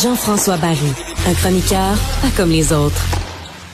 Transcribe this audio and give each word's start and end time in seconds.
Jean-François 0.00 0.56
Barry, 0.58 0.76
un 1.26 1.34
chroniqueur 1.34 1.96
pas 2.22 2.28
comme 2.36 2.50
les 2.50 2.72
autres. 2.72 3.04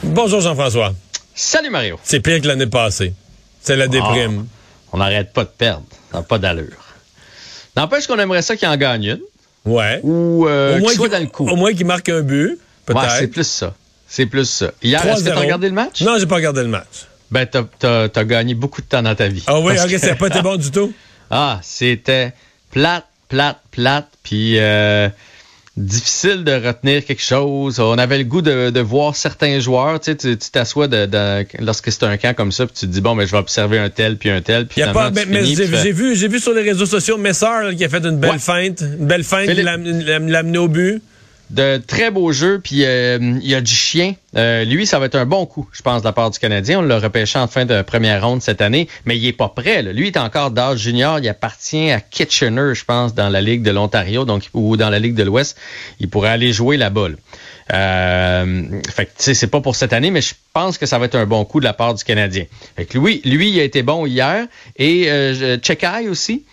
Bonjour 0.03 0.41
Jean-François. 0.41 0.95
Salut 1.35 1.69
Mario. 1.69 2.01
C'est 2.03 2.21
pire 2.21 2.41
que 2.41 2.47
l'année 2.47 2.67
passée. 2.67 3.13
C'est 3.61 3.77
la 3.77 3.87
déprime. 3.87 4.47
Ah, 4.47 4.89
on 4.95 4.99
n'arrête 4.99 5.35
pas 5.35 5.45
de 5.45 5.51
perdre. 5.51 5.85
Ça 6.11 6.19
n'a 6.19 6.23
pas 6.23 6.39
d'allure. 6.39 6.87
N'empêche 7.77 8.07
qu'on 8.07 8.19
aimerait 8.19 8.41
ça 8.41 8.57
qu'il 8.57 8.67
en 8.67 8.79
gagne 8.79 9.05
une. 9.05 9.21
Ouais. 9.67 10.01
Ou 10.03 10.47
euh, 10.49 10.77
au 10.77 10.79
moins 10.79 10.89
qu'il 10.89 10.97
soit 10.97 11.09
dans 11.11 11.19
le 11.19 11.27
coup. 11.27 11.47
Au 11.47 11.57
moins 11.57 11.75
qu'il 11.75 11.85
marque 11.85 12.09
un 12.09 12.23
but. 12.23 12.59
Peut-être. 12.87 13.03
Ouais, 13.03 13.19
c'est 13.19 13.29
plus 13.29 13.47
ça. 13.47 13.75
C'est 14.09 14.27
plus 14.27 14.49
ça. 14.49 14.71
Hier, 14.83 15.05
est-ce 15.05 15.25
que 15.25 15.31
tu 15.31 15.33
as 15.35 15.39
regardé 15.41 15.69
le 15.69 15.75
match? 15.75 16.03
Non, 16.03 16.17
j'ai 16.19 16.27
pas 16.27 16.37
regardé 16.37 16.63
le 16.63 16.69
match. 16.69 17.07
Ben, 17.31 17.47
t'as 17.47 18.09
as, 18.15 18.25
gagné 18.25 18.55
beaucoup 18.55 18.81
de 18.81 18.87
temps 18.87 19.03
dans 19.03 19.15
ta 19.15 19.29
vie. 19.29 19.43
Ah 19.47 19.59
oui, 19.61 19.75
ok, 19.83 19.99
ça 19.99 20.09
n'a 20.09 20.15
pas 20.15 20.29
été 20.29 20.43
bon 20.43 20.57
du 20.57 20.71
tout? 20.71 20.93
Ah, 21.29 21.59
c'était 21.61 22.33
plate, 22.71 23.05
plate, 23.29 23.59
plate. 23.73 24.07
Puis 24.23 24.61
euh, 24.61 25.09
difficile 25.77 26.45
de 26.45 26.53
retenir 26.53 27.05
quelque 27.05 27.23
chose. 27.23 27.81
On 27.81 27.99
avait 27.99 28.19
le 28.19 28.23
goût 28.25 28.43
de, 28.43 28.81
voir 28.81 29.17
certains 29.17 29.59
joueurs. 29.59 29.99
Tu 29.99 30.13
sais, 30.13 30.37
tu 30.37 30.51
t'assois 30.53 30.87
lorsque 31.59 31.91
c'est 31.91 32.05
un 32.05 32.17
camp 32.17 32.35
comme 32.37 32.53
ça, 32.53 32.65
puis 32.65 32.77
tu 32.79 32.87
te 32.87 32.93
dis 32.93 33.01
bon, 33.01 33.17
mais 33.17 33.25
ben, 33.25 33.27
je 33.27 33.33
vais 33.33 33.39
observer 33.39 33.81
un 33.81 33.91
tel 33.91 34.19
puis 34.19 34.31
un 34.31 34.41
tel. 34.41 34.69
Puis 34.69 34.83
pas, 34.83 35.11
mais, 35.11 35.45
j'ai 35.45 35.93
vu, 35.93 36.15
j'ai 36.15 36.29
vu 36.29 36.39
sur 36.39 36.53
les 36.55 36.63
réseaux 36.63 36.87
sociaux 36.87 37.19
Messard 37.19 37.75
qui 37.77 37.85
a 37.85 37.89
fait 37.89 38.05
une 38.05 38.19
belle 38.19 38.39
feinte, 38.39 38.81
une 38.81 39.07
belle 39.07 39.25
feinte, 39.25 39.49
il 39.49 39.65
l'a 39.65 40.39
amené 40.39 40.59
au 40.59 40.69
but 40.69 41.03
de 41.51 41.77
très 41.79 42.11
beaux 42.11 42.33
jeux, 42.33 42.61
puis 42.63 42.85
euh, 42.85 43.19
il 43.21 43.49
y 43.49 43.55
a 43.55 43.61
du 43.61 43.73
chien. 43.73 44.15
Euh, 44.37 44.65
lui, 44.65 44.87
ça 44.87 44.99
va 44.99 45.07
être 45.07 45.15
un 45.15 45.27
bon 45.27 45.47
coup, 45.47 45.69
je 45.73 45.83
pense, 45.83 46.03
de 46.03 46.07
la 46.07 46.13
part 46.13 46.31
du 46.31 46.39
Canadien. 46.39 46.81
On 46.81 46.83
l'a 46.83 46.99
repêché 46.99 47.39
en 47.39 47.47
fin 47.47 47.65
de 47.65 47.83
première 47.83 48.27
ronde 48.27 48.43
cette 48.43 48.61
année, 48.61 48.89
mais 49.05 49.17
il 49.17 49.27
est 49.27 49.33
pas 49.33 49.49
prêt. 49.49 49.83
Lui, 49.83 50.09
il 50.09 50.15
est 50.15 50.19
encore 50.19 50.51
d'âge 50.51 50.81
junior. 50.81 51.21
Il 51.21 51.29
appartient 51.29 51.91
à 51.91 52.01
Kitchener, 52.01 52.75
je 52.75 52.85
pense, 52.85 53.15
dans 53.15 53.29
la 53.29 53.41
Ligue 53.41 53.63
de 53.63 53.71
l'Ontario, 53.71 54.25
donc 54.25 54.45
ou 54.55 54.77
dans 54.77 54.91
la 54.91 54.99
Ligue 54.99 55.15
de 55.15 55.23
l'Ouest. 55.23 55.57
Il 56.01 56.09
pourrait 56.09 56.31
aller 56.31 56.53
jouer 56.53 56.77
la 56.77 56.91
balle. 56.91 57.17
Euh, 57.73 58.81
fait 58.89 59.07
que, 59.07 59.35
c'est 59.35 59.47
pas 59.47 59.61
pour 59.61 59.77
cette 59.77 59.93
année, 59.93 60.11
mais 60.11 60.21
je 60.21 60.35
pense 60.53 60.79
que 60.79 60.87
ça 60.87 60.99
va 60.99 61.07
être 61.07 61.17
un 61.17 61.27
bon 61.27 61.45
coup 61.45 61.61
de 61.61 61.65
la 61.65 61.73
part 61.73 61.95
du 61.95 62.05
Canadien. 62.05 62.45
Fait 62.77 62.93
lui, 62.95 63.21
lui, 63.25 63.51
il 63.51 63.61
a 63.61 63.65
été 63.65 63.83
bon 63.83 64.07
hier. 64.07 64.47
Et 64.77 65.11
euh, 65.11 65.59
Chekai 65.63 66.09
aussi. 66.09 66.45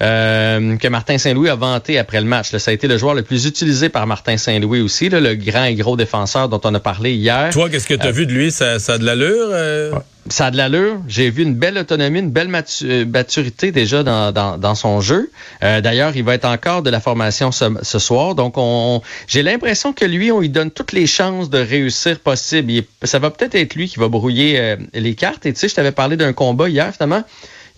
Euh, 0.00 0.76
que 0.76 0.86
Martin 0.86 1.18
Saint-Louis 1.18 1.48
a 1.48 1.56
vanté 1.56 1.98
après 1.98 2.20
le 2.20 2.26
match. 2.26 2.54
ça 2.56 2.70
a 2.70 2.74
été 2.74 2.86
le 2.86 2.98
joueur 2.98 3.14
le 3.14 3.22
plus 3.22 3.46
utilisé 3.46 3.88
par 3.88 4.06
Martin 4.06 4.36
Saint-Louis 4.36 4.80
aussi, 4.80 5.08
le 5.08 5.34
grand 5.34 5.64
et 5.64 5.74
gros 5.74 5.96
défenseur 5.96 6.48
dont 6.48 6.60
on 6.62 6.74
a 6.74 6.80
parlé 6.80 7.14
hier. 7.14 7.50
Toi, 7.50 7.68
qu'est-ce 7.68 7.88
que 7.88 7.94
tu 7.94 8.06
as 8.06 8.10
euh, 8.10 8.12
vu 8.12 8.26
de 8.26 8.32
lui? 8.32 8.52
Ça, 8.52 8.74
a 8.74 8.98
de 8.98 9.04
l'allure? 9.04 9.48
Euh? 9.50 9.92
Ça 10.28 10.46
a 10.46 10.50
de 10.52 10.56
l'allure. 10.56 10.98
J'ai 11.08 11.30
vu 11.30 11.42
une 11.42 11.54
belle 11.54 11.78
autonomie, 11.78 12.20
une 12.20 12.30
belle 12.30 12.48
maturité 12.48 13.72
déjà 13.72 14.02
dans, 14.04 14.74
son 14.74 15.00
jeu. 15.00 15.30
D'ailleurs, 15.62 16.14
il 16.16 16.22
va 16.22 16.34
être 16.34 16.44
encore 16.44 16.82
de 16.82 16.90
la 16.90 17.00
formation 17.00 17.50
ce, 17.50 17.98
soir. 17.98 18.34
Donc, 18.34 18.54
on, 18.56 19.00
j'ai 19.26 19.42
l'impression 19.42 19.94
que 19.94 20.04
lui, 20.04 20.30
on 20.30 20.40
lui 20.40 20.50
donne 20.50 20.70
toutes 20.70 20.92
les 20.92 21.06
chances 21.06 21.48
de 21.48 21.58
réussir 21.58 22.20
possible. 22.20 22.84
ça 23.04 23.18
va 23.18 23.30
peut-être 23.30 23.54
être 23.54 23.74
lui 23.74 23.88
qui 23.88 23.98
va 23.98 24.08
brouiller 24.08 24.76
les 24.92 25.14
cartes. 25.14 25.46
Et 25.46 25.52
tu 25.54 25.60
sais, 25.60 25.68
je 25.68 25.74
t'avais 25.74 25.92
parlé 25.92 26.18
d'un 26.18 26.34
combat 26.34 26.68
hier, 26.68 26.92
finalement. 26.92 27.24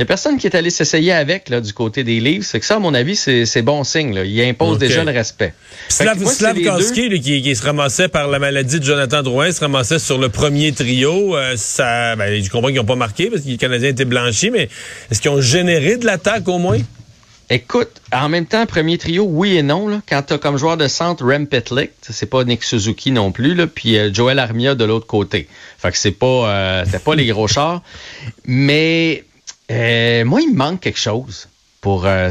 Il 0.00 0.04
n'y 0.04 0.06
a 0.06 0.06
personne 0.06 0.38
qui 0.38 0.46
est 0.46 0.56
allé 0.56 0.70
s'essayer 0.70 1.12
avec 1.12 1.50
là, 1.50 1.60
du 1.60 1.74
côté 1.74 2.04
des 2.04 2.20
livres. 2.20 2.42
C'est 2.42 2.58
que 2.58 2.64
ça, 2.64 2.76
à 2.76 2.78
mon 2.78 2.94
avis, 2.94 3.16
c'est 3.16 3.60
bon 3.60 3.84
signe. 3.84 4.14
Là. 4.14 4.24
Il 4.24 4.40
impose 4.40 4.78
déjà 4.78 5.04
le 5.04 5.10
respect. 5.10 5.52
Slav, 5.90 6.24
Slavkowski, 6.24 7.20
qui, 7.20 7.54
se 7.54 7.62
ramassait 7.62 8.08
par 8.08 8.28
la 8.28 8.38
maladie 8.38 8.80
de 8.80 8.84
Jonathan 8.84 9.22
Drouin, 9.22 9.52
se 9.52 9.60
ramassait 9.60 9.98
sur 9.98 10.16
le 10.16 10.30
premier 10.30 10.72
trio. 10.72 11.36
Euh, 11.36 11.52
ça, 11.58 12.16
ben, 12.16 12.42
je 12.42 12.48
comprends 12.48 12.68
qu'ils 12.68 12.78
n'ont 12.78 12.86
pas 12.86 12.96
marqué 12.96 13.28
parce 13.28 13.42
que 13.42 13.48
les 13.48 13.58
Canadiens 13.58 13.90
étaient 13.90 14.06
blanchis, 14.06 14.48
mais 14.48 14.70
est-ce 15.10 15.20
qu'ils 15.20 15.32
ont 15.32 15.42
généré 15.42 15.98
de 15.98 16.06
l'attaque 16.06 16.48
au 16.48 16.56
moins? 16.56 16.78
Écoute, 17.50 18.00
en 18.10 18.30
même 18.30 18.46
temps, 18.46 18.64
premier 18.64 18.96
trio, 18.96 19.24
oui 19.24 19.58
et 19.58 19.62
non. 19.62 19.86
Là. 19.86 20.00
Quand 20.08 20.22
tu 20.22 20.32
as 20.32 20.38
comme 20.38 20.56
joueur 20.56 20.78
de 20.78 20.88
centre 20.88 21.26
Rem 21.26 21.46
Petlick, 21.46 21.90
c'est 22.00 22.30
pas 22.30 22.44
Nick 22.44 22.64
Suzuki 22.64 23.10
non 23.10 23.32
plus, 23.32 23.54
là, 23.54 23.66
puis 23.66 23.98
euh, 23.98 24.10
Joel 24.14 24.38
Armia 24.38 24.74
de 24.74 24.84
l'autre 24.86 25.06
côté. 25.06 25.46
Fait 25.76 25.90
que 25.90 25.98
c'est 25.98 26.12
pas, 26.12 26.48
euh, 26.48 26.84
pas 27.04 27.14
les 27.14 27.26
gros 27.26 27.48
chars. 27.48 27.82
Mais 28.46 29.24
euh, 29.70 30.24
moi, 30.24 30.40
il 30.40 30.50
me 30.50 30.56
manque 30.56 30.80
quelque 30.80 30.98
chose 30.98 31.48
pour 31.80 32.04
euh. 32.06 32.28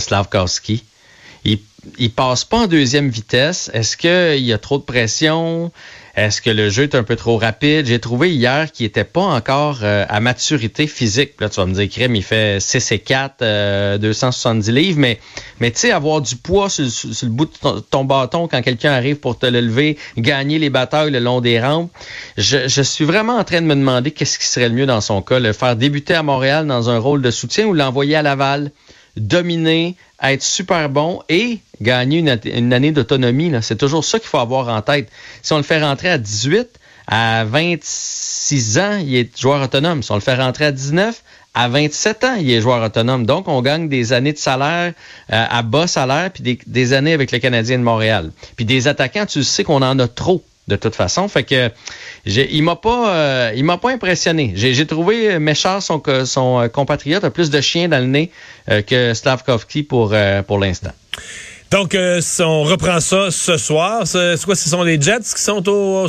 Il, 1.98 2.12
passe 2.12 2.44
pas 2.44 2.60
en 2.60 2.68
deuxième 2.68 3.10
vitesse. 3.10 3.70
Est-ce 3.74 3.98
qu'il 3.98 4.44
y 4.44 4.54
a 4.54 4.58
trop 4.58 4.78
de 4.78 4.84
pression? 4.84 5.72
Est-ce 6.16 6.42
que 6.42 6.50
le 6.50 6.70
jeu 6.70 6.84
est 6.84 6.96
un 6.96 7.04
peu 7.04 7.16
trop 7.16 7.38
rapide? 7.38 7.86
J'ai 7.86 8.00
trouvé 8.00 8.32
hier 8.32 8.72
qu'il 8.72 8.86
était 8.86 9.06
pas 9.06 9.22
encore 9.22 9.80
euh, 9.84 10.06
à 10.10 10.20
maturité 10.20 10.88
physique. 10.88 11.40
Là, 11.40 11.48
tu 11.48 11.58
vas 11.58 11.66
me 11.66 11.74
dire, 11.74 11.88
Crème, 11.88 12.16
il 12.16 12.24
fait 12.24 12.60
6 12.60 12.92
et 12.92 13.00
4, 13.00 13.98
270 13.98 14.72
livres, 14.72 15.00
mais, 15.00 15.20
mais 15.62 15.72
tu 15.72 15.80
sais, 15.80 15.92
avoir 15.92 16.20
du 16.22 16.36
poids 16.36 16.70
sur, 16.70 16.84
le 16.84 17.30
bout 17.30 17.46
de 17.46 17.80
ton, 17.80 18.04
bâton 18.04 18.50
quand 18.50 18.62
quelqu'un 18.62 18.92
arrive 18.92 19.18
pour 19.18 19.40
te 19.40 19.46
le 19.46 19.62
lever, 19.62 19.98
gagner 20.18 20.60
les 20.60 20.70
batailles 20.70 21.12
le 21.12 21.20
long 21.20 21.40
des 21.40 21.60
rampes, 21.60 21.92
je, 22.38 22.68
je 22.68 22.82
suis 22.82 23.06
vraiment 23.06 23.38
en 23.38 23.44
train 23.46 23.62
de 23.62 23.68
me 23.68 23.76
demander 23.76 24.12
qu'est-ce 24.12 24.40
qui 24.40 24.46
serait 24.46 24.68
le 24.68 24.76
mieux 24.76 24.86
dans 24.86 25.02
son 25.02 25.22
cas, 25.22 25.40
le 25.40 25.54
faire 25.54 25.78
débuter 25.78 26.16
à 26.16 26.24
Montréal 26.24 26.68
dans 26.68 26.90
un 26.90 26.98
rôle 26.98 27.22
de 27.22 27.32
soutien 27.32 27.66
ou 27.66 27.74
l'envoyer 27.74 28.16
à 28.16 28.22
Laval, 28.22 28.72
dominer, 29.16 29.96
être 30.22 30.44
super 30.44 30.90
bon 30.90 31.22
et 31.30 31.60
gagner 31.82 32.20
une, 32.20 32.74
année 32.74 32.92
d'autonomie. 32.92 33.52
C'est 33.62 33.78
toujours 33.78 34.04
ça 34.04 34.20
qu'il 34.20 34.28
faut 34.28 34.40
avoir 34.40 34.68
en 34.70 34.82
tête. 34.82 35.10
Si 35.42 35.54
on 35.54 35.58
le 35.58 35.64
fait 35.64 35.82
rentrer 35.82 36.10
à 36.10 36.18
18, 36.18 36.68
à 37.08 37.44
26 37.46 38.80
ans, 38.80 38.98
il 39.02 39.16
est 39.16 39.40
joueur 39.40 39.62
autonome. 39.64 40.04
Si 40.04 40.12
on 40.12 40.16
le 40.16 40.22
fait 40.22 40.36
rentrer 40.36 40.66
à 40.66 40.72
19, 40.72 41.24
à 41.54 41.68
27 41.68 42.24
ans, 42.24 42.36
il 42.40 42.52
est 42.52 42.62
joueur 42.62 42.84
autonome. 42.84 43.26
Donc, 43.26 43.48
on 43.48 43.62
gagne 43.62 43.90
des 43.90 44.14
années 44.14 44.34
de 44.34 44.38
salaire 44.38 44.94
euh, 45.32 45.46
à 45.50 45.62
bas 45.64 45.88
salaire, 45.88 46.30
puis 46.32 46.60
des, 46.66 46.94
années 46.94 47.14
avec 47.14 47.32
le 47.32 47.40
Canadien 47.40 47.80
de 47.80 47.84
Montréal. 47.84 48.32
Puis 48.56 48.66
des 48.66 48.88
attaquants, 48.88 49.26
tu 49.26 49.44
sais 49.44 49.64
qu'on 49.64 49.82
en 49.82 49.98
a 49.98 50.08
trop 50.08 50.44
de 50.70 50.76
toute 50.78 50.96
façon. 50.96 51.28
Fait 51.28 51.44
que 51.44 51.70
il 52.26 52.64
m'a 52.64 52.80
euh, 52.86 53.52
il 53.56 53.66
m'a 53.66 53.78
pas 53.78 53.92
impressionné. 53.92 54.54
J'ai 54.56 54.86
trouvé 54.86 55.34
euh, 55.34 55.40
Méchard, 55.40 55.82
son, 55.82 56.02
son 56.26 56.62
euh, 56.62 56.68
compatriote, 56.68 57.24
a 57.24 57.32
plus 57.32 57.50
de 57.50 57.60
chiens 57.60 57.90
dans 57.90 58.00
le 58.00 58.06
nez 58.06 58.32
que 58.88 59.14
Slavkovski 59.14 59.84
pour, 59.84 60.14
pour 60.48 60.60
l'instant. 60.60 60.92
Donc, 61.72 61.96
on 61.96 62.64
reprend 62.64 63.00
ça 63.00 63.32
ce 63.32 63.58
soir. 63.58 64.06
C'est 64.06 64.44
quoi, 64.46 64.56
ce 64.56 64.70
sont 64.70 64.84
les 64.84 65.02
Jets 65.02 65.20
qui 65.36 65.42
sont 65.42 65.68
au, 65.68 66.06
au? 66.06 66.08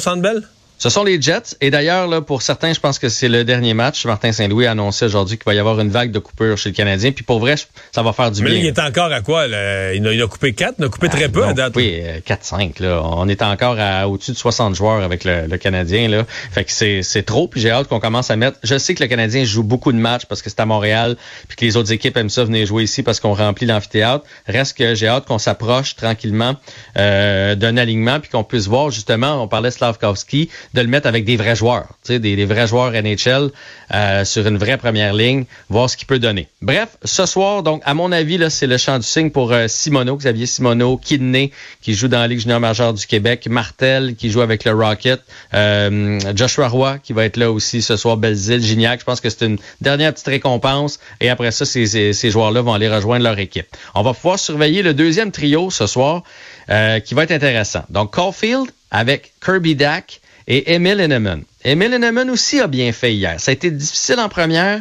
Ce 0.80 0.88
sont 0.88 1.04
les 1.04 1.20
Jets. 1.20 1.56
Et 1.60 1.70
d'ailleurs, 1.70 2.08
là, 2.08 2.22
pour 2.22 2.40
certains, 2.40 2.72
je 2.72 2.80
pense 2.80 2.98
que 2.98 3.10
c'est 3.10 3.28
le 3.28 3.44
dernier 3.44 3.74
match. 3.74 4.06
Martin 4.06 4.32
Saint-Louis 4.32 4.64
a 4.64 4.70
annoncé 4.70 5.04
aujourd'hui 5.04 5.36
qu'il 5.36 5.44
va 5.44 5.52
y 5.52 5.58
avoir 5.58 5.78
une 5.78 5.90
vague 5.90 6.10
de 6.10 6.18
coupures 6.18 6.56
chez 6.56 6.70
le 6.70 6.74
Canadien. 6.74 7.12
Puis 7.12 7.22
pour 7.22 7.38
vrai, 7.38 7.56
ça 7.92 8.02
va 8.02 8.14
faire 8.14 8.30
du 8.30 8.42
bien. 8.42 8.54
Mais 8.54 8.60
il 8.60 8.66
est 8.66 8.78
encore 8.78 9.12
à 9.12 9.20
quoi? 9.20 9.46
Il, 9.46 9.54
a, 9.54 10.26
coupé 10.26 10.54
4, 10.54 10.76
il 10.78 10.86
a 10.86 10.88
coupé 10.88 11.10
très 11.10 11.24
ah, 11.24 11.28
peu 11.28 11.44
à 11.44 11.52
date. 11.52 11.74
Oui, 11.76 12.00
4-5. 12.26 12.82
Là. 12.82 13.02
On 13.04 13.28
est 13.28 13.42
encore 13.42 13.76
à 13.78 14.08
au-dessus 14.08 14.32
de 14.32 14.38
60 14.38 14.74
joueurs 14.74 15.02
avec 15.02 15.24
le, 15.24 15.54
Canadien. 15.58 16.08
Là. 16.08 16.24
Fait 16.50 16.64
que 16.64 16.72
c'est 16.72 17.22
trop. 17.24 17.46
Puis 17.46 17.60
j'ai 17.60 17.70
hâte 17.70 17.88
qu'on 17.88 18.00
commence 18.00 18.30
à 18.30 18.36
mettre. 18.36 18.58
Je 18.62 18.78
sais 18.78 18.94
que 18.94 19.02
le 19.02 19.08
Canadien 19.10 19.44
joue 19.44 19.62
beaucoup 19.62 19.92
de 19.92 19.98
matchs 19.98 20.24
parce 20.24 20.40
que 20.40 20.48
c'est 20.48 20.60
à 20.60 20.66
Montréal. 20.66 21.18
Puis 21.46 21.58
que 21.58 21.64
les 21.66 21.76
autres 21.76 21.92
équipes 21.92 22.16
aiment 22.16 22.30
ça 22.30 22.44
venir 22.44 22.64
jouer 22.66 22.84
ici 22.84 23.02
parce 23.02 23.20
qu'on 23.20 23.34
remplit 23.34 23.66
l'amphithéâtre. 23.66 24.24
Reste 24.46 24.78
que 24.78 24.94
j'ai 24.94 25.08
hâte 25.08 25.26
qu'on 25.26 25.36
s'approche 25.36 25.94
tranquillement 25.94 26.56
euh, 26.96 27.54
d'un 27.54 27.76
alignement 27.76 28.18
puis 28.18 28.30
qu'on 28.30 28.44
puisse 28.44 28.66
voir 28.66 28.90
justement, 28.90 29.42
on 29.42 29.46
parlait 29.46 29.70
Slavkovski, 29.70 30.48
de 30.74 30.80
le 30.80 30.86
mettre 30.86 31.06
avec 31.06 31.24
des 31.24 31.36
vrais 31.36 31.56
joueurs, 31.56 31.88
des, 32.06 32.18
des 32.18 32.44
vrais 32.44 32.66
joueurs 32.66 32.92
NHL 32.92 33.50
euh, 33.92 34.24
sur 34.24 34.46
une 34.46 34.56
vraie 34.56 34.76
première 34.76 35.12
ligne, 35.12 35.44
voir 35.68 35.90
ce 35.90 35.96
qu'il 35.96 36.06
peut 36.06 36.18
donner. 36.18 36.48
Bref, 36.62 36.96
ce 37.04 37.26
soir, 37.26 37.62
donc, 37.62 37.82
à 37.84 37.94
mon 37.94 38.12
avis, 38.12 38.38
là, 38.38 38.50
c'est 38.50 38.66
le 38.66 38.76
champ 38.76 38.98
du 38.98 39.06
signe 39.06 39.30
pour 39.30 39.52
euh, 39.52 39.66
Simoneau, 39.68 40.16
Xavier 40.16 40.46
Simoneau, 40.46 40.96
Kidney, 40.96 41.50
qui 41.82 41.94
joue 41.94 42.08
dans 42.08 42.20
la 42.20 42.28
Ligue 42.28 42.40
junior 42.40 42.60
majeure 42.60 42.94
du 42.94 43.06
Québec, 43.06 43.48
Martel, 43.48 44.14
qui 44.16 44.30
joue 44.30 44.40
avec 44.40 44.64
le 44.64 44.72
Rocket, 44.72 45.20
euh, 45.54 46.20
Joshua 46.34 46.68
Roy, 46.68 46.98
qui 46.98 47.12
va 47.12 47.24
être 47.24 47.36
là 47.36 47.50
aussi 47.50 47.82
ce 47.82 47.96
soir, 47.96 48.16
Belzile, 48.16 48.62
Gignac. 48.62 49.00
Je 49.00 49.04
pense 49.04 49.20
que 49.20 49.30
c'est 49.30 49.46
une 49.46 49.58
dernière 49.80 50.12
petite 50.12 50.28
récompense. 50.28 51.00
Et 51.20 51.30
après 51.30 51.50
ça, 51.50 51.64
ces, 51.64 51.86
ces, 51.86 52.12
ces 52.12 52.30
joueurs-là 52.30 52.62
vont 52.62 52.74
aller 52.74 52.88
rejoindre 52.88 53.24
leur 53.24 53.38
équipe. 53.38 53.66
On 53.94 54.02
va 54.02 54.14
pouvoir 54.14 54.38
surveiller 54.38 54.82
le 54.82 54.94
deuxième 54.94 55.32
trio 55.32 55.70
ce 55.70 55.86
soir, 55.86 56.22
euh, 56.70 57.00
qui 57.00 57.14
va 57.14 57.24
être 57.24 57.32
intéressant. 57.32 57.82
Donc, 57.88 58.12
Caulfield 58.12 58.70
avec 58.90 59.32
Kirby 59.44 59.74
Dack, 59.74 60.20
et 60.50 60.74
Emil 60.74 61.00
Henneman. 61.00 61.44
Emil 61.64 61.94
Henneman 61.94 62.28
aussi 62.28 62.60
a 62.60 62.66
bien 62.66 62.90
fait 62.90 63.14
hier. 63.14 63.38
Ça 63.38 63.52
a 63.52 63.54
été 63.54 63.70
difficile 63.70 64.18
en 64.18 64.28
première, 64.28 64.80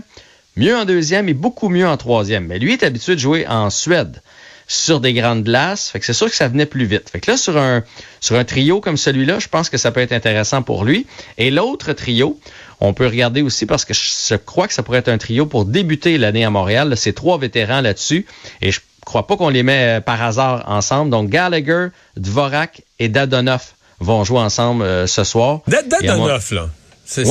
mieux 0.57 0.75
en 0.75 0.83
deuxième 0.83 1.30
et 1.30 1.36
beaucoup 1.36 1.69
mieux 1.69 1.88
en 1.88 1.95
troisième. 1.95 2.48
Mais 2.48 2.57
lui 2.57 2.74
est 2.74 2.81
habitué 2.81 3.13
de 3.13 3.19
jouer 3.19 3.48
en 3.48 3.69
Suède 3.69 4.19
sur 4.68 5.00
des 5.00 5.13
grandes 5.13 5.44
glaces. 5.44 5.92
Fait 5.92 6.00
que 6.00 6.07
c'est 6.07 6.13
sûr 6.13 6.27
que 6.27 6.36
ça 6.36 6.48
venait 6.48 6.66
plus 6.66 6.86
vite. 6.86 7.12
Fait 7.12 7.19
que 7.19 7.30
là, 7.30 7.38
sur 7.38 7.56
un, 7.56 7.83
sur 8.19 8.36
un 8.36 8.45
trio 8.45 8.81
comme 8.81 8.98
celui-là, 8.98 9.38
je 9.38 9.48
pense 9.48 9.69
que 9.69 9.77
ça 9.77 9.92
peut 9.92 10.00
être 10.00 10.12
intéressant 10.12 10.63
pour 10.63 10.86
lui. 10.86 11.06
Et 11.38 11.51
l'autre 11.51 11.94
trio, 11.94 12.39
on 12.80 12.94
peut 12.94 13.06
regarder 13.06 13.44
aussi 13.44 13.68
parce 13.68 13.86
que 13.86 13.94
je 13.94 14.36
crois 14.38 14.68
que 14.68 14.74
ça 14.74 14.81
pourrait 14.81 15.00
être 15.00 15.10
un 15.10 15.19
trio 15.19 15.45
pour 15.45 15.66
débuter 15.66 16.18
l'année 16.18 16.45
à 16.45 16.50
Montréal. 16.50 16.98
C'est 16.98 17.13
trois 17.13 17.38
vétérans 17.38 17.81
là-dessus. 17.81 18.25
Et 18.63 18.71
je 18.71 18.80
crois 19.06 19.27
pas 19.27 19.38
qu'on 19.38 19.50
les 19.50 19.62
met 19.62 20.00
euh, 20.00 20.01
par 20.01 20.19
hasard 20.24 20.63
ensemble. 20.68 21.12
Donc 21.12 21.30
Gallagher, 21.30 21.89
Dvorak 22.18 22.81
et 22.98 23.07
Dadonoff 23.07 23.75
vont 24.00 24.24
jouer 24.24 24.40
ensemble 24.40 24.84
euh, 24.84 25.07
ce 25.07 25.24
soir. 25.24 25.62
Dadonoff, 25.68 26.51
là. 26.51 26.69
C'est 27.06 27.24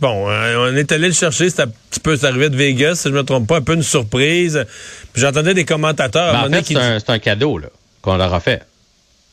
bon. 0.00 0.28
Hein, 0.28 0.54
on 0.58 0.76
est 0.76 0.90
allé 0.90 1.06
le 1.06 1.14
chercher. 1.14 1.50
C'est 1.50 1.62
un 1.62 1.68
petit 1.90 2.00
peu 2.00 2.18
arrivé 2.24 2.50
de 2.50 2.56
Vegas, 2.56 2.96
si 2.96 3.08
je 3.08 3.14
me 3.14 3.22
trompe 3.22 3.46
pas, 3.46 3.58
un 3.58 3.62
peu 3.62 3.74
une 3.74 3.84
surprise. 3.84 4.64
Puis 5.12 5.22
j'entendais 5.22 5.54
des 5.54 5.64
commentateurs. 5.64 6.32
Ben, 6.32 6.48
en 6.48 6.62
fait, 6.62 6.74
c'est 6.74 7.10
un, 7.10 7.18
cadeau 7.20 7.60
qu'on 8.02 8.16
leur 8.16 8.34
a 8.34 8.40
fait. 8.40 8.62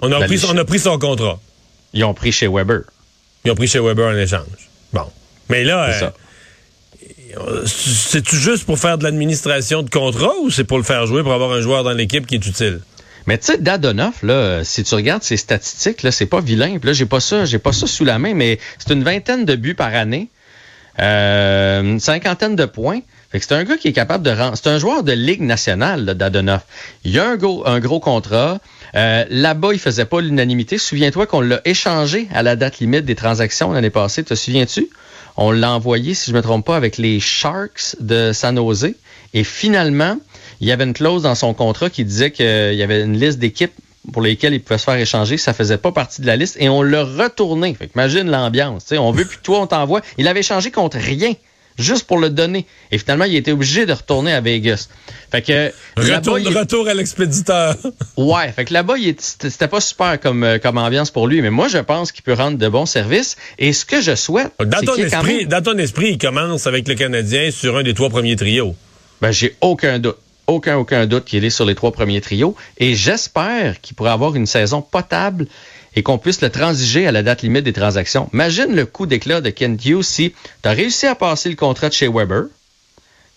On 0.02 0.12
a, 0.12 0.25
pris, 0.25 0.40
on 0.48 0.58
a 0.58 0.66
pris 0.66 0.80
son 0.80 1.00
contrat. 1.00 1.40
Ils 1.94 2.04
ont 2.04 2.14
pris 2.14 2.31
chez 2.31 2.48
Weber. 2.48 2.81
Ils 3.46 3.52
ont 3.52 3.56
pris 3.56 3.68
chez 3.68 3.80
Weber 3.80 4.08
en 4.08 4.18
échange. 4.18 4.69
Bon. 4.92 5.06
Mais 5.50 5.64
là, 5.64 5.90
euh, 7.38 7.66
c'est-tu 7.66 8.36
juste 8.36 8.66
pour 8.66 8.78
faire 8.78 8.98
de 8.98 9.04
l'administration 9.04 9.81
de 9.81 9.90
contrat 9.90 10.31
ou 10.44 10.52
c'est 10.52 10.64
pour 10.64 10.78
le 10.78 10.84
faire 10.84 11.08
jouer 11.08 11.24
pour 11.24 11.34
avoir 11.34 11.52
un 11.52 11.62
joueur 11.62 11.84
dans 11.84 11.94
l'équipe 11.94 12.28
qui 12.28 12.36
est 12.36 12.46
utile? 12.46 12.81
Mais 13.28 13.38
tu 13.38 13.46
sais, 13.46 13.58
Dadonoff, 13.58 14.24
là, 14.24 14.64
si 14.64 14.84
tu 14.84 14.96
regardes 14.96 15.24
ses 15.24 15.38
statistiques, 15.38 16.04
là, 16.04 16.12
c'est 16.12 16.25
pas 16.25 16.42
vilain. 16.42 16.78
là, 16.84 16.94
j'ai 16.94 17.06
pas 17.06 17.20
ça, 17.20 17.46
j'ai 17.46 17.60
pas 17.60 17.72
ça 17.72 17.88
sous 17.88 18.06
la 18.06 18.20
main, 18.20 18.34
mais 18.34 18.60
c'est 18.78 18.94
une 18.94 19.04
vingtaine 19.04 19.46
de 19.46 19.56
buts 19.56 19.75
par 19.75 19.94
année, 19.94 20.30
euh, 21.00 21.81
une 21.81 22.00
cinquantaine 22.00 22.56
de 22.56 22.66
points. 22.66 23.00
Fait 23.31 23.40
que 23.40 23.46
c'est 23.48 23.56
un 23.56 23.64
gars 23.64 23.78
qui 23.78 23.88
est 23.88 23.94
capable 23.94 24.24
de 24.24 24.30
rendre. 24.30 24.56
C'est 24.56 24.70
un 24.70 24.78
joueur 24.78 25.02
de 25.02 25.12
Ligue 25.12 25.42
nationale, 25.42 26.06
Dadonoff. 26.06 26.62
Il 27.04 27.18
a 27.18 27.30
un 27.30 27.36
gros, 27.36 27.68
un 27.68 27.80
gros 27.80 28.00
contrat. 28.00 28.60
Euh, 28.96 29.26
là-bas, 29.28 29.69
il 29.74 29.80
faisait 29.80 30.06
pas 30.06 30.22
l'unanimité. 30.22 30.78
Souviens-toi 30.78 31.26
qu'on 31.26 31.42
l'a 31.42 31.60
échangé 31.66 32.28
à 32.31 32.44
la 32.44 32.56
date 32.56 32.78
limite 32.78 33.06
des 33.06 33.16
transactions 33.16 33.72
l'année 33.72 33.90
passée. 33.90 34.24
Te 34.24 34.36
souviens-tu? 34.36 34.88
On 35.36 35.50
l'a 35.50 35.72
envoyé, 35.72 36.14
si 36.14 36.30
je 36.30 36.36
me 36.36 36.44
trompe 36.44 36.64
pas, 36.64 36.76
avec 36.76 37.00
les 37.00 37.19
Sharks 37.19 37.96
de 38.00 38.34
San 38.34 38.56
Jose. 38.56 38.94
Et 39.34 39.44
finalement, 39.44 40.18
il 40.62 40.68
y 40.68 40.72
avait 40.72 40.84
une 40.84 40.94
clause 40.94 41.24
dans 41.24 41.36
son 41.36 41.54
contrat 41.54 41.90
qui 41.90 42.06
disait 42.06 42.32
qu'il 42.32 42.76
y 42.76 42.84
avait 42.84 43.04
une 43.04 43.18
liste 43.18 43.40
d'équipes 43.40 43.74
pour 44.12 44.22
lesquelles 44.22 44.54
il 44.54 44.62
pouvait 44.62 44.78
se 44.78 44.84
faire 44.84 44.96
échanger, 44.96 45.38
ça 45.38 45.54
faisait 45.54 45.78
pas 45.78 45.92
partie 45.92 46.22
de 46.22 46.28
la 46.28 46.36
liste 46.36 46.58
et 46.60 46.68
on 46.70 46.82
l'a 46.82 47.04
retourné. 47.04 47.74
Fait 47.74 47.90
imagine 47.96 48.30
l'ambiance, 48.30 48.92
on 48.92 49.12
veut 49.12 49.26
plus 49.26 49.38
que 49.38 49.44
toi 49.44 49.62
on 49.62 49.68
t'envoie. 49.68 50.02
Il 50.18 50.28
avait 50.28 50.42
échangé 50.42 50.72
contre 50.72 50.98
rien, 50.98 51.34
juste 51.78 52.06
pour 52.06 52.18
le 52.18 52.30
donner. 52.30 52.66
Et 52.92 52.98
finalement, 52.98 53.26
il 53.26 53.36
était 53.36 53.54
obligé 53.54 53.86
de 53.86 53.94
retourner 53.94 54.34
à 54.34 54.42
Vegas. 54.42 54.90
Fait 55.32 55.42
que 55.42 55.72
retour, 55.96 56.36
retour 56.36 56.88
à 56.88 56.94
l'expéditeur. 56.94 57.78
ouais, 58.18 58.52
fait 58.52 58.66
que 58.66 58.74
là-bas, 58.74 58.96
c'était 59.18 59.68
pas 59.68 59.82
super 59.82 60.20
comme 60.20 60.44
euh, 60.44 60.60
comme 60.60 60.78
ambiance 60.78 61.10
pour 61.10 61.28
lui, 61.28 61.42
mais 61.42 61.50
moi 61.50 61.70
je 61.70 61.80
pense 61.80 62.12
qu'il 62.12 62.24
peut 62.24 62.34
rendre 62.34 62.58
de 62.58 62.68
bons 62.68 62.86
services. 62.86 63.38
Et 63.58 63.72
ce 63.72 63.86
que 63.86 64.02
je 64.02 64.16
souhaite, 64.16 64.52
dans 64.60 64.82
ton 64.82 64.96
esprit, 64.96 65.46
dans 65.46 65.64
ton 65.64 65.78
esprit, 65.78 66.10
il 66.12 66.18
commence 66.18 66.68
avec 66.68 66.88
le 66.88 66.96
Canadien 66.96 67.52
sur 67.52 67.78
un 67.78 67.84
des 67.84 67.94
trois 67.94 68.10
premiers 68.10 68.36
trios. 68.36 68.76
Ben 69.22 69.32
j'ai 69.32 69.56
aucun 69.62 70.00
doute 70.00 70.18
aucun, 70.48 70.78
aucun 70.78 71.06
doute 71.06 71.25
qu'il 71.25 71.45
est 71.45 71.50
sur 71.50 71.66
les 71.66 71.75
trois 71.75 71.92
premiers 71.92 72.22
trios. 72.22 72.56
Et 72.78 72.95
j'espère 72.95 73.81
qu'il 73.81 73.95
pourra 73.95 74.13
avoir 74.13 74.36
une 74.36 74.45
saison 74.45 74.81
potable 74.81 75.48
et 75.95 76.04
qu'on 76.04 76.18
puisse 76.18 76.42
le 76.42 76.50
transiger 76.50 77.07
à 77.07 77.12
la 77.12 77.24
date 77.24 77.44
limite 77.44 77.63
des 77.63 77.74
transactions. 77.74 78.30
Imagine 78.34 78.75
le 78.75 78.86
coup 78.86 79.06
d'éclat 79.06 79.42
de 79.42 79.50
Kent 79.50 79.86
Hughes 79.86 80.04
si 80.04 80.34
tu 80.62 80.69
as 80.69 80.72
réussi 80.72 81.06
à 81.06 81.16
passer 81.16 81.50
le 81.50 81.56
contrat 81.56 81.90
de 81.90 81.94
chez 81.94 82.07
Weber, 82.07 82.45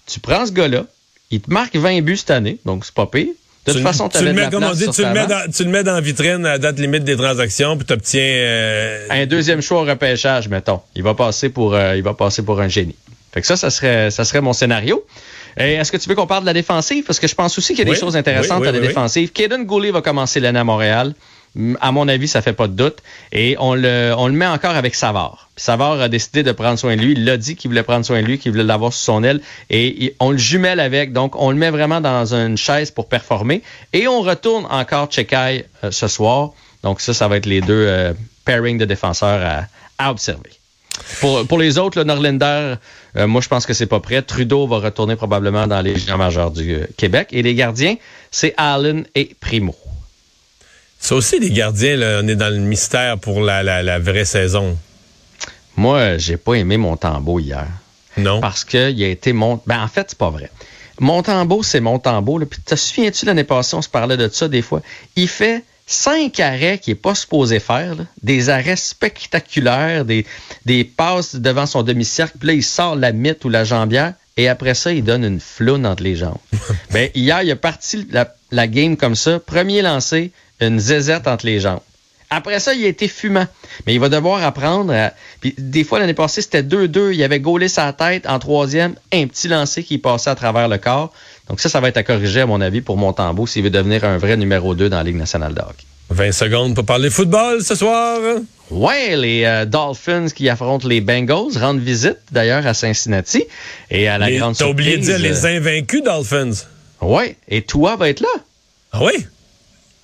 tu 0.06 0.20
prends 0.20 0.46
ce 0.46 0.52
gars-là, 0.52 0.86
il 1.30 1.40
te 1.40 1.52
marque 1.52 1.76
20 1.76 2.00
buts 2.02 2.16
cette 2.16 2.30
année, 2.30 2.58
donc 2.64 2.84
c'est 2.84 2.94
pas 2.94 3.06
pire. 3.06 3.28
De 3.66 3.72
toute 3.72 3.82
façon, 3.82 4.08
tu 4.08 4.24
le 4.24 4.32
mets, 4.32 4.48
comme 4.48 4.62
on 4.62 4.72
dit, 4.72 4.88
tu 4.90 5.02
le, 5.02 5.12
mets 5.12 5.26
dans, 5.26 5.50
tu 5.50 5.64
le 5.64 5.70
mets 5.70 5.82
dans 5.82 5.94
la 5.94 6.00
vitrine 6.00 6.46
à 6.46 6.50
la 6.50 6.58
date 6.58 6.78
limite 6.78 7.02
des 7.02 7.16
transactions, 7.16 7.76
puis 7.76 7.84
tu 7.84 7.92
obtiens 7.92 8.20
euh, 8.22 9.08
un 9.10 9.26
deuxième 9.26 9.60
choix 9.60 9.82
au 9.82 9.84
repêchage, 9.84 10.48
mettons. 10.48 10.80
Il 10.94 11.02
va 11.02 11.14
passer 11.14 11.48
pour, 11.48 11.74
euh, 11.74 11.96
il 11.96 12.02
va 12.04 12.14
passer 12.14 12.42
pour 12.42 12.60
un 12.60 12.68
génie. 12.68 12.94
Fait 13.32 13.40
que 13.40 13.46
ça, 13.46 13.56
ça 13.56 13.70
serait, 13.70 14.12
ça 14.12 14.24
serait 14.24 14.40
mon 14.40 14.52
scénario. 14.52 15.04
Est-ce 15.56 15.90
que 15.90 15.96
tu 15.96 16.08
veux 16.08 16.14
qu'on 16.14 16.26
parle 16.26 16.42
de 16.42 16.46
la 16.46 16.52
défensive? 16.52 17.04
Parce 17.04 17.18
que 17.18 17.26
je 17.26 17.34
pense 17.34 17.56
aussi 17.56 17.74
qu'il 17.74 17.86
y 17.86 17.88
a 17.88 17.92
des 17.92 17.98
choses 17.98 18.16
intéressantes 18.16 18.66
à 18.66 18.72
la 18.72 18.80
défensive. 18.80 19.32
Kaden 19.32 19.64
Goulet 19.64 19.90
va 19.90 20.02
commencer 20.02 20.40
l'année 20.40 20.58
à 20.58 20.64
Montréal. 20.64 21.14
À 21.80 21.90
mon 21.90 22.06
avis, 22.06 22.28
ça 22.28 22.42
fait 22.42 22.52
pas 22.52 22.68
de 22.68 22.74
doute. 22.74 22.98
Et 23.32 23.56
on 23.58 23.74
le, 23.74 24.12
on 24.18 24.26
le 24.26 24.34
met 24.34 24.46
encore 24.46 24.74
avec 24.74 24.94
Savard. 24.94 25.48
Savard 25.56 25.98
a 26.02 26.10
décidé 26.10 26.42
de 26.42 26.52
prendre 26.52 26.78
soin 26.78 26.96
de 26.96 27.00
lui. 27.00 27.12
Il 27.12 27.24
l'a 27.24 27.38
dit 27.38 27.56
qu'il 27.56 27.70
voulait 27.70 27.82
prendre 27.82 28.04
soin 28.04 28.20
de 28.20 28.26
lui, 28.26 28.38
qu'il 28.38 28.52
voulait 28.52 28.64
l'avoir 28.64 28.92
sous 28.92 29.06
son 29.06 29.24
aile. 29.24 29.40
Et 29.70 30.14
on 30.20 30.32
le 30.32 30.36
jumelle 30.36 30.80
avec. 30.80 31.14
Donc, 31.14 31.34
on 31.36 31.50
le 31.50 31.56
met 31.56 31.70
vraiment 31.70 32.02
dans 32.02 32.34
une 32.34 32.58
chaise 32.58 32.90
pour 32.90 33.08
performer. 33.08 33.62
Et 33.94 34.06
on 34.06 34.20
retourne 34.20 34.66
encore 34.66 35.10
Chekai 35.10 35.64
euh, 35.84 35.90
ce 35.90 36.08
soir. 36.08 36.50
Donc, 36.82 37.00
ça, 37.00 37.14
ça 37.14 37.28
va 37.28 37.38
être 37.38 37.46
les 37.46 37.62
deux 37.62 37.86
euh, 37.88 38.12
pairings 38.44 38.76
de 38.76 38.84
défenseurs 38.84 39.66
à 39.98 40.10
observer. 40.10 40.50
Pour, 41.20 41.58
les 41.58 41.78
autres, 41.78 41.98
le 41.98 42.04
Norlander, 42.04 42.74
euh, 43.16 43.26
moi, 43.26 43.40
je 43.40 43.48
pense 43.48 43.66
que 43.66 43.74
c'est 43.74 43.86
pas 43.86 44.00
prêt. 44.00 44.22
Trudeau 44.22 44.66
va 44.66 44.78
retourner 44.78 45.16
probablement 45.16 45.66
dans 45.66 45.80
les 45.80 45.96
géants 45.96 46.18
majeurs 46.18 46.50
du 46.50 46.74
euh, 46.74 46.86
Québec. 46.96 47.28
Et 47.32 47.42
les 47.42 47.54
gardiens, 47.54 47.96
c'est 48.30 48.54
Allen 48.56 49.06
et 49.14 49.34
Primo. 49.40 49.74
C'est 50.98 51.14
aussi 51.14 51.38
les 51.38 51.50
gardiens, 51.50 51.98
on 52.22 52.28
est 52.28 52.36
dans 52.36 52.52
le 52.52 52.58
mystère 52.58 53.18
pour 53.18 53.40
la, 53.40 53.98
vraie 53.98 54.24
saison. 54.24 54.76
Moi, 55.76 56.18
j'ai 56.18 56.36
pas 56.36 56.54
aimé 56.54 56.76
mon 56.76 56.96
tambour 56.96 57.40
hier. 57.40 57.66
Non. 58.16 58.40
Parce 58.40 58.64
qu'il 58.64 59.02
a 59.02 59.08
été 59.08 59.32
mon. 59.34 59.60
Ben, 59.66 59.82
en 59.82 59.88
fait, 59.88 60.06
c'est 60.08 60.18
pas 60.18 60.30
vrai. 60.30 60.50
Montembeau, 60.98 61.62
c'est 61.62 61.80
Montembeau. 61.80 62.40
Puis, 62.46 62.60
te 62.62 62.74
souviens-tu 62.74 63.26
l'année 63.26 63.44
passée, 63.44 63.76
on 63.76 63.82
se 63.82 63.88
parlait 63.88 64.16
de 64.16 64.28
ça 64.28 64.48
des 64.48 64.62
fois? 64.62 64.80
Il 65.16 65.28
fait 65.28 65.62
cinq 65.86 66.40
arrêts 66.40 66.78
qu'il 66.78 66.92
n'est 66.92 67.00
pas 67.00 67.14
supposé 67.14 67.60
faire, 67.60 67.96
des 68.22 68.48
arrêts 68.50 68.76
spectaculaires, 68.76 70.04
des, 70.04 70.26
des 70.64 70.84
passes 70.84 71.36
devant 71.36 71.66
son 71.66 71.82
demi-cercle, 71.82 72.38
puis 72.38 72.48
là, 72.48 72.54
il 72.54 72.64
sort 72.64 72.96
la 72.96 73.12
mythe 73.12 73.44
ou 73.44 73.48
la 73.48 73.64
jambière, 73.64 74.14
et 74.36 74.48
après 74.48 74.74
ça, 74.74 74.92
il 74.92 75.02
donne 75.02 75.24
une 75.24 75.40
floune 75.40 75.86
entre 75.86 76.02
les 76.02 76.16
jambes. 76.16 76.38
ben, 76.90 77.08
hier, 77.14 77.42
il 77.42 77.50
a 77.50 77.56
parti 77.56 78.06
la, 78.50 78.66
game 78.66 78.96
comme 78.96 79.14
ça. 79.14 79.40
Premier 79.40 79.80
lancé, 79.80 80.32
une 80.60 80.78
zézette 80.78 81.26
entre 81.26 81.46
les 81.46 81.60
jambes. 81.60 81.80
Après 82.30 82.58
ça, 82.58 82.74
il 82.74 82.84
a 82.84 82.88
été 82.88 83.08
fumant. 83.08 83.46
Mais 83.86 83.94
il 83.94 84.00
va 84.00 84.08
devoir 84.08 84.42
apprendre. 84.42 84.92
Puis 85.40 85.54
des 85.58 85.84
fois, 85.84 85.98
l'année 85.98 86.14
passée, 86.14 86.42
c'était 86.42 86.62
2-2. 86.62 87.12
Il 87.14 87.22
avait 87.22 87.40
gaulé 87.40 87.68
sa 87.68 87.92
tête. 87.92 88.26
En 88.26 88.38
troisième, 88.38 88.94
un 89.12 89.26
petit 89.26 89.48
lancé 89.48 89.84
qui 89.84 89.98
passait 89.98 90.30
à 90.30 90.34
travers 90.34 90.68
le 90.68 90.78
corps. 90.78 91.12
Donc 91.48 91.60
ça, 91.60 91.68
ça 91.68 91.80
va 91.80 91.88
être 91.88 91.96
à 91.96 92.02
corriger, 92.02 92.40
à 92.40 92.46
mon 92.46 92.60
avis, 92.60 92.80
pour 92.80 92.96
Montembeau 92.96 93.46
s'il 93.46 93.62
veut 93.62 93.70
devenir 93.70 94.04
un 94.04 94.18
vrai 94.18 94.36
numéro 94.36 94.74
2 94.74 94.88
dans 94.88 94.96
la 94.96 95.04
Ligue 95.04 95.16
nationale 95.16 95.54
de 95.54 95.60
hockey. 95.60 95.86
20 96.10 96.32
secondes 96.32 96.74
pour 96.74 96.84
parler 96.84 97.10
football 97.10 97.62
ce 97.62 97.74
soir. 97.74 98.20
Ouais, 98.70 99.16
les 99.16 99.44
euh, 99.44 99.64
Dolphins 99.64 100.28
qui 100.28 100.48
affrontent 100.48 100.86
les 100.86 101.00
Bengals 101.00 101.56
rendent 101.56 101.80
visite 101.80 102.18
d'ailleurs 102.30 102.66
à 102.66 102.74
Cincinnati 102.74 103.44
et 103.90 104.08
à 104.08 104.18
la 104.18 104.30
grande 104.30 104.54
surprise. 104.54 104.58
T'as 104.58 104.70
oublié 104.70 104.96
de 104.98 105.02
dire 105.02 105.18
les 105.18 105.46
invaincus 105.46 106.02
Dolphins. 106.02 106.64
Ouais, 107.00 107.36
et 107.48 107.62
toi 107.62 107.96
va 107.96 108.08
être 108.08 108.20
là? 108.20 108.28
Ah 108.92 109.00
oui? 109.02 109.26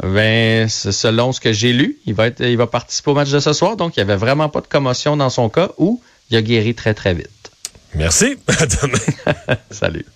Ben, 0.02 0.68
selon 0.68 1.32
ce 1.32 1.40
que 1.40 1.52
j'ai 1.52 1.72
lu, 1.72 1.98
il 2.06 2.14
va 2.14 2.26
être, 2.26 2.40
il 2.40 2.56
va 2.56 2.66
participer 2.66 3.12
au 3.12 3.14
match 3.14 3.30
de 3.30 3.38
ce 3.38 3.52
soir, 3.52 3.76
donc 3.76 3.96
il 3.96 4.00
n'y 4.00 4.10
avait 4.10 4.16
vraiment 4.16 4.48
pas 4.48 4.60
de 4.60 4.66
commotion 4.66 5.16
dans 5.16 5.30
son 5.30 5.48
cas 5.48 5.70
ou 5.78 6.02
il 6.30 6.36
a 6.36 6.42
guéri 6.42 6.74
très 6.74 6.92
très 6.92 7.14
vite. 7.14 7.28
Merci. 7.94 8.36
À 8.48 8.66
demain. 8.66 9.56
Salut. 9.70 10.06